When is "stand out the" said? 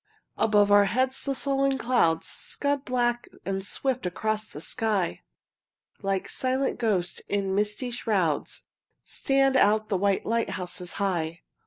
9.03-9.97